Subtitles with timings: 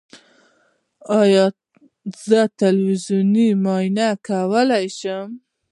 [1.21, 1.45] ایا
[2.27, 5.29] زه تلویزیوني معاینه کولی شم؟